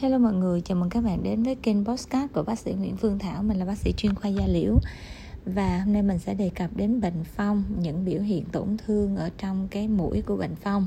[0.00, 2.96] Hello mọi người, chào mừng các bạn đến với kênh Postcard của bác sĩ Nguyễn
[2.96, 3.42] Phương Thảo.
[3.42, 4.78] Mình là bác sĩ chuyên khoa da liễu.
[5.44, 9.16] Và hôm nay mình sẽ đề cập đến bệnh phong Những biểu hiện tổn thương
[9.16, 10.86] ở trong cái mũi của bệnh phong.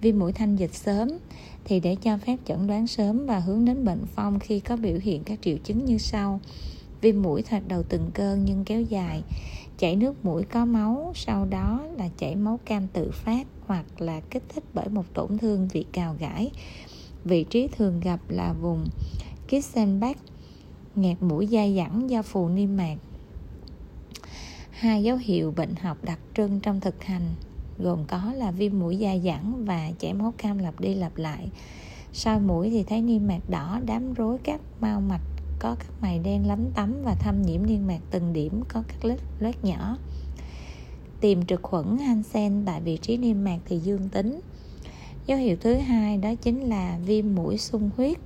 [0.00, 1.08] Viêm mũi thanh dịch sớm
[1.64, 4.98] Thì để cho phép chẩn đoán sớm và hướng đến bệnh phong Khi có biểu
[5.02, 6.40] hiện các triệu chứng như sau.
[7.00, 9.22] Viêm mũi thoạt đầu từng cơn nhưng kéo dài
[9.78, 14.20] Chảy nước mũi có máu Sau đó là chảy máu cam tự phát Hoặc là
[14.20, 16.50] kích thích bởi một tổn thương vị cào gãi.
[17.24, 18.84] Vị trí thường gặp là vùng
[19.48, 20.16] Kissenbach,
[20.94, 22.96] nghẹt mũi dai dẳng do phù niêm mạc.
[24.70, 27.34] Hai dấu hiệu bệnh học đặc trưng trong thực hành
[27.78, 31.50] gồm có là viêm mũi dai dẳng và chảy máu cam lặp đi lặp lại.
[32.12, 35.22] Sau mũi thì thấy niêm mạc đỏ, đám rối các mao mạch
[35.58, 39.04] có các mày đen lấm tấm và thâm nhiễm niêm mạc từng điểm có các
[39.04, 39.96] lết loét nhỏ.
[41.20, 44.40] Tìm trực khuẩn Hansen tại vị trí niêm mạc thì dương tính
[45.26, 48.18] dấu hiệu thứ hai đó chính là viêm mũi sung huyết.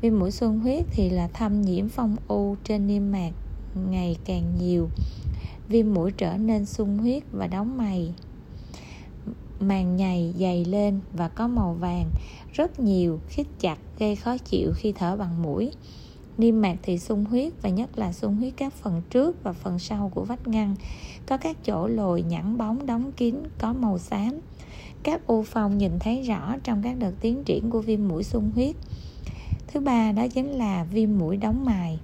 [0.00, 3.30] Viêm mũi sung huyết thì là thâm nhiễm phong u trên niêm mạc
[3.90, 4.90] ngày càng nhiều.
[5.68, 8.14] Viêm mũi trở nên sung huyết và đóng mày,
[9.60, 12.10] màng nhầy dày lên và có màu vàng,
[12.52, 15.70] rất nhiều, khít chặt, gây khó chịu khi thở bằng mũi
[16.38, 19.78] niêm mạc thì sung huyết, và nhất là sung huyết các phần trước và phần
[19.78, 20.74] sau của vách ngăn.
[21.26, 24.40] Có các chỗ lồi nhẵn bóng đóng kín, có màu xám.
[25.02, 28.50] Các u phong nhìn thấy rõ trong các đợt tiến triển của viêm mũi sung
[28.54, 28.76] huyết.
[29.66, 31.98] Thứ ba đó chính là viêm mũi đóng mài.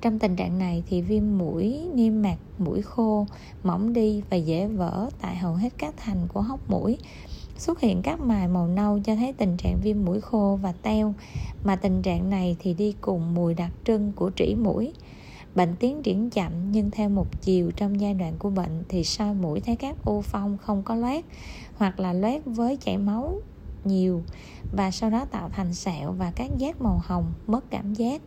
[0.00, 3.26] Trong tình trạng này thì viêm mũi niêm mạc, mũi khô,
[3.62, 6.98] mỏng đi và dễ vỡ tại hầu hết các thành của hốc mũi
[7.58, 11.14] xuất hiện các mài màu nâu cho thấy tình trạng viêm mũi khô và teo,
[11.64, 14.92] mà tình trạng này thì đi cùng mùi đặc trưng của trĩ mũi.
[15.54, 19.34] Bệnh tiến triển chậm, nhưng theo một chiều trong giai đoạn của bệnh thì soi
[19.34, 21.24] mũi thấy các u phong không có loét,
[21.76, 23.40] hoặc là loét với chảy máu
[23.84, 24.22] nhiều,
[24.76, 28.22] và sau đó tạo thành sẹo và các giác màu hồng, mất cảm giác.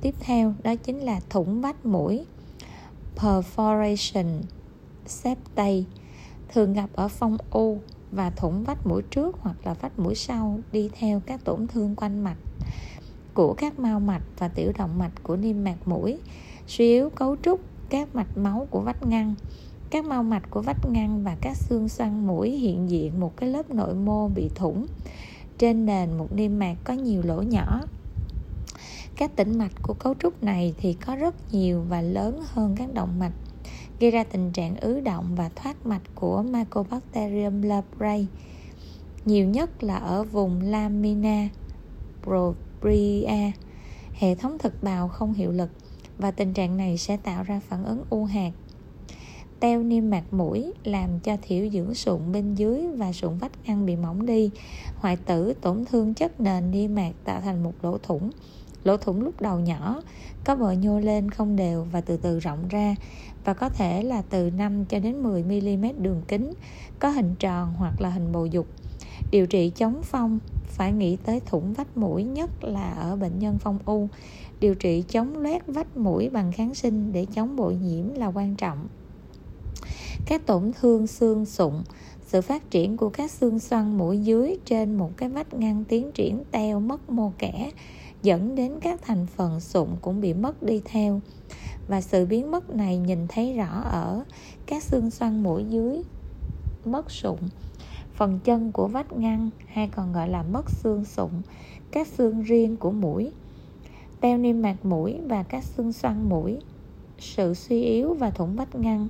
[0.00, 2.24] Tiếp theo, đó chính là thủng vách mũi.
[3.16, 4.40] Perforation
[5.06, 5.82] septate
[6.52, 7.78] thường gặp ở phong u
[8.12, 11.96] và thủng vách mũi trước hoặc là vách mũi sau đi theo các tổn thương
[11.96, 12.36] quanh mạch
[13.34, 16.18] của các mao mạch và tiểu động mạch của niêm mạc mũi,
[16.66, 19.34] suy yếu cấu trúc các mạch máu của vách ngăn.
[19.90, 23.48] Các mao mạch của vách ngăn và các xương xoăn mũi hiện diện một cái
[23.48, 24.86] lớp nội mô bị thủng
[25.58, 27.80] trên nền một niêm mạc có nhiều lỗ nhỏ.
[29.16, 32.94] Các tĩnh mạch của cấu trúc này thì có rất nhiều và lớn hơn các
[32.94, 33.32] động mạch
[34.00, 38.18] gây ra tình trạng ứ động và thoát mạch của Mycobacterium leprae
[39.24, 41.48] nhiều nhất là ở vùng lamina
[42.22, 43.50] propria.
[44.12, 45.70] Hệ thống thực bào không hiệu lực
[46.18, 48.50] và tình trạng này sẽ tạo ra phản ứng u hạt,
[49.60, 53.86] teo niêm mạc mũi, làm cho thiểu dưỡng sụn bên dưới và sụn vách ngăn
[53.86, 54.50] bị mỏng đi.
[54.96, 58.30] Hoại tử tổn thương chất nền niêm mạc tạo thành một lỗ thủng
[58.84, 60.02] lỗ thủng lúc đầu nhỏ,
[60.44, 62.94] có bờ nhô lên không đều và từ từ rộng ra.
[63.44, 66.52] Và có thể là từ 5 cho đến 10 mm đường kính,
[66.98, 68.66] có hình tròn hoặc là hình bầu dục.
[69.30, 73.58] Điều trị chống phong, phải nghĩ tới thủng vách mũi nhất là ở bệnh nhân
[73.60, 74.08] phong u.
[74.60, 78.56] Điều trị chống loét vách mũi bằng kháng sinh để chống bội nhiễm là quan
[78.56, 78.88] trọng.
[80.26, 81.74] Các tổn thương xương, sụn,
[82.26, 86.12] sự phát triển của các xương xoăn mũi dưới trên một cái vách ngăn tiến
[86.12, 87.70] triển teo mất mô kẽ
[88.22, 91.20] dẫn đến các thành phần sụn cũng bị mất đi theo.
[91.86, 94.24] Và sự biến mất này nhìn thấy rõ ở
[94.66, 96.02] các xương xoăn mũi dưới
[96.84, 97.38] mất sụn.
[98.14, 101.30] Phần chân của vách ngăn, hay còn gọi là mất xương sụn,
[101.90, 103.32] các xương riêng của mũi,
[104.20, 106.58] teo niêm mạc mũi và các xương xoăn mũi,
[107.18, 109.08] sự suy yếu và thủng vách ngăn,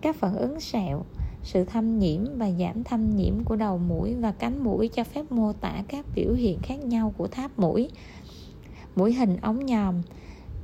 [0.00, 1.04] các phản ứng sẹo,
[1.42, 5.32] sự thâm nhiễm và giảm thâm nhiễm của đầu mũi và cánh mũi cho phép
[5.32, 7.90] mô tả các biểu hiện khác nhau của tháp mũi
[8.96, 9.94] mũi hình ống nhòm.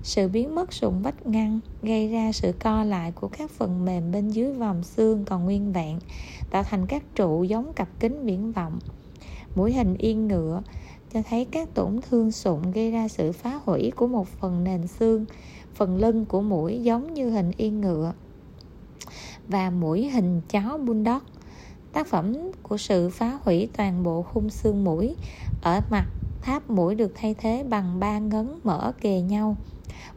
[0.03, 4.13] Sự biến mất sụn vách ngăn gây ra sự co lại của các phần mềm
[4.13, 5.99] bên dưới vòng xương còn nguyên vẹn,
[6.51, 8.79] tạo thành các trụ giống cặp kính viễn vọng.
[9.55, 10.63] Mũi hình yên ngựa
[11.15, 14.87] cho thấy các tổn thương sụn gây ra sự phá hủy của một phần nền
[14.87, 15.25] xương,
[15.75, 18.13] phần lưng của mũi giống như hình yên ngựa
[19.49, 21.23] và mũi hình chó bulldog.
[21.93, 25.17] Tác phẩm của sự phá hủy toàn bộ khung xương mũi
[25.63, 26.07] ở mặt
[26.43, 29.57] tháp mũi được thay thế bằng ba ngấn mở kề nhau.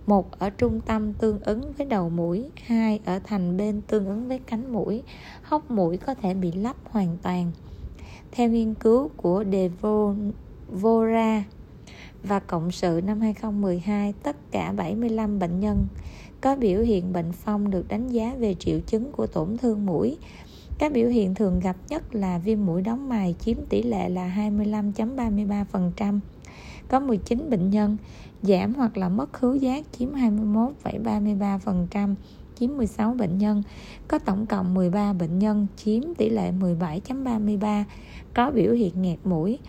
[0.06, 4.28] Một ở trung tâm tương ứng với đầu mũi hai ở thành bên tương ứng
[4.28, 5.04] với cánh mũi.
[5.44, 7.52] Hốc mũi có thể bị lấp hoàn toàn.
[8.32, 11.44] Theo nghiên cứu của Devora
[12.24, 15.88] và cộng sự năm 2012, tất cả 75 bệnh nhân
[16.42, 20.18] có biểu hiện bệnh phong được đánh giá về triệu chứng của tổn thương mũi.
[20.82, 24.34] Các biểu hiện thường gặp nhất là viêm mũi đóng mài chiếm tỷ lệ là
[24.38, 26.20] 25.33%.
[26.88, 27.98] Có 19 bệnh nhân
[28.42, 32.16] giảm hoặc là mất khứu giác chiếm 21,33%,
[32.60, 33.64] chiếm 16 bệnh nhân.
[34.08, 37.84] Có tổng cộng 13 bệnh nhân chiếm tỷ lệ 17.33
[38.34, 39.60] có biểu hiện nghẹt mũi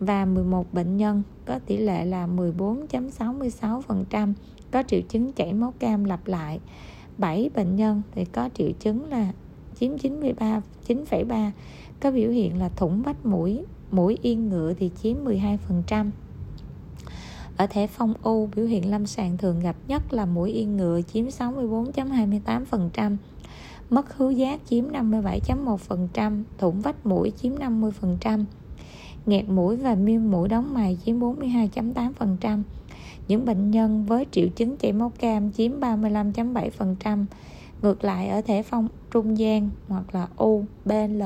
[0.00, 4.32] và 11 bệnh nhân có tỷ lệ là 14.66%
[4.70, 6.60] có triệu chứng chảy máu cam lặp lại
[7.18, 9.32] 7 bệnh nhân thì có triệu chứng là
[9.80, 11.50] chiếm 93 9,3
[12.00, 16.10] có biểu hiện là thủng vách mũi mũi yên ngựa thì chiếm 12%
[17.56, 21.00] ở thể phong u biểu hiện lâm sàng thường gặp nhất là mũi yên ngựa
[21.02, 23.16] chiếm 64.28%
[23.90, 28.44] mất khứu giác chiếm 57.1%, thủng vách mũi chiếm 50%,
[29.26, 32.62] nghẹt mũi và miêu mũi đóng mày chiếm 42.8%.
[33.28, 37.24] Những bệnh nhân với triệu chứng chảy máu cam chiếm 35.7%.
[37.82, 41.22] Ngược lại ở thể phong trung gian hoặc là U, BL,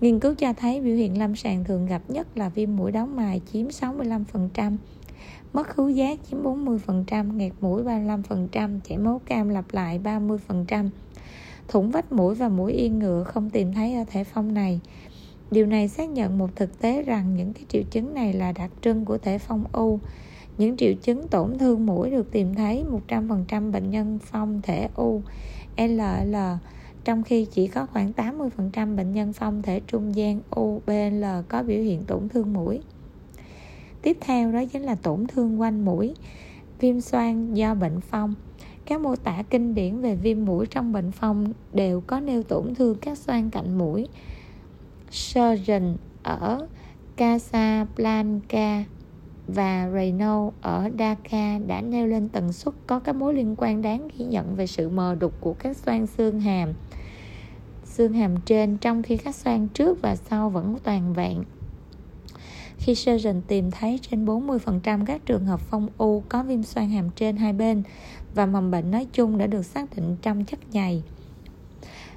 [0.00, 3.16] nghiên cứu cho thấy biểu hiện lâm sàng thường gặp nhất là viêm mũi đóng
[3.16, 4.76] mài chiếm 65%,
[5.52, 10.88] mất khứu giác chiếm 40%, nghẹt mũi 35%, chảy máu cam lặp lại 30%.
[11.68, 14.80] Thủng vách mũi và mũi yên ngựa không tìm thấy ở thể phong này.
[15.50, 18.70] Điều này xác nhận một thực tế rằng những cái triệu chứng này là đặc
[18.82, 20.00] trưng của thể phong U.
[20.62, 25.22] Những triệu chứng tổn thương mũi được tìm thấy 100% bệnh nhân phong thể U
[25.76, 26.36] LL
[27.04, 31.82] trong khi chỉ có khoảng 80% bệnh nhân phong thể trung gian UBL có biểu
[31.82, 32.80] hiện tổn thương mũi.
[34.02, 36.14] Tiếp theo đó chính là tổn thương quanh mũi,
[36.80, 38.34] viêm xoang do bệnh phong.
[38.84, 42.74] Các mô tả kinh điển về viêm mũi trong bệnh phong đều có nêu tổn
[42.74, 44.08] thương các xoang cạnh mũi.
[45.10, 46.66] Surgeon ở
[47.16, 48.84] Casablanca
[49.46, 54.08] và Renault ở Dakar đã nêu lên tần suất có các mối liên quan đáng
[54.18, 56.72] ghi nhận về sự mờ đục của các xoang xương hàm
[57.84, 61.42] xương hàm trên trong khi các xoang trước và sau vẫn toàn vẹn
[62.84, 67.10] khi surgeon tìm thấy trên 40% các trường hợp phong u có viêm xoang hàm
[67.10, 67.82] trên hai bên
[68.34, 71.02] và mầm bệnh nói chung đã được xác định trong chất nhầy.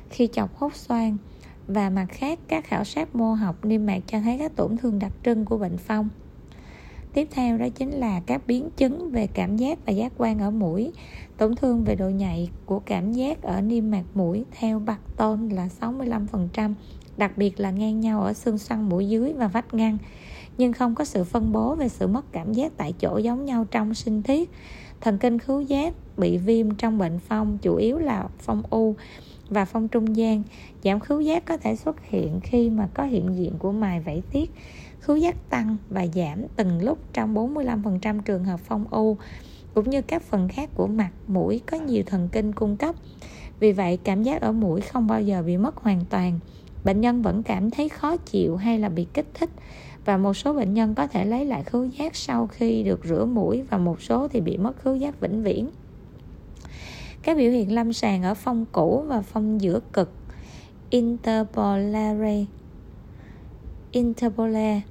[0.10, 1.18] Khi chọc hút xoang
[1.68, 5.00] và mặt khác, các khảo sát mô học niêm mạc cho thấy các tổn thương
[5.00, 6.10] đặc trưng của bệnh phong.
[7.16, 10.52] Tiếp theo đó chính là các biến chứng về cảm giác và giác quan ở
[10.52, 10.92] mũi,
[11.38, 15.50] tổn thương về độ nhạy của cảm giác ở niêm mạc mũi theo bạc tôn
[15.50, 16.74] là 65%,
[17.18, 19.98] đặc biệt là ngang nhau ở xương xoăn mũi dưới và vách ngăn.
[20.58, 23.66] Nhưng không có sự phân bố về sự mất cảm giác tại chỗ giống nhau
[23.72, 24.52] trong sinh thiết.
[25.02, 28.96] Thần kinh khứu giác bị viêm trong bệnh phong chủ yếu là phong u
[29.50, 30.44] và phong trung gian.
[30.84, 34.22] Giảm khứu giác có thể xuất hiện khi mà có hiện diện của mài vảy
[34.32, 34.52] tiết
[35.06, 39.18] khứu giác tăng và giảm từng lúc trong 45% trường hợp phong u,
[39.74, 42.96] cũng như các phần khác của mặt mũi có nhiều thần kinh cung cấp.
[43.60, 46.40] Vì vậy, cảm giác ở mũi không bao giờ bị mất hoàn toàn.
[46.84, 49.50] Bệnh nhân vẫn cảm thấy khó chịu hay là bị kích thích,
[50.06, 53.26] và một số bệnh nhân có thể lấy lại khứu giác sau khi được rửa
[53.26, 55.70] mũi và một số thì bị mất khứu giác vĩnh viễn.
[57.24, 60.12] Các biểu hiện lâm sàng ở phong cũ và phong giữa cực.
[60.90, 62.46] Interpolare
[63.92, 64.82] interpolare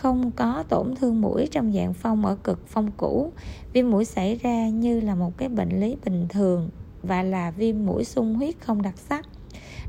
[0.00, 3.32] không có tổn thương mũi trong dạng phong ở cực phong cũ.
[3.72, 6.68] Viêm mũi xảy ra như là một cái bệnh lý bình thường
[7.02, 9.26] và là viêm mũi sung huyết không đặc sắc.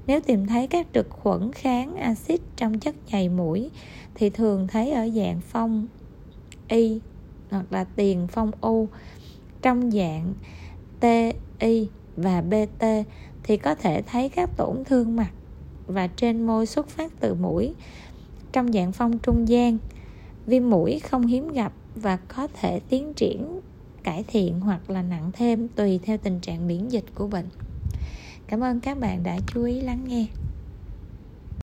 [0.07, 3.69] Nếu tìm thấy các trực khuẩn kháng axit trong chất nhầy mũi,
[4.15, 5.87] thì thường thấy ở dạng phong
[6.67, 7.01] y
[7.50, 8.88] hoặc là tiền phong u.
[9.62, 10.33] Trong dạng
[11.00, 12.86] TI và BT
[13.43, 15.31] thì có thể thấy các tổn thương mặt
[15.88, 17.74] và trên môi xuất phát từ mũi.
[18.51, 19.77] Trong dạng phong trung gian
[20.45, 23.60] viêm mũi không hiếm gặp và có thể tiến triển,
[24.03, 27.48] cải thiện hoặc là nặng thêm tùy theo tình trạng miễn dịch của bệnh.
[28.48, 30.25] Cảm ơn các bạn đã chú ý lắng nghe.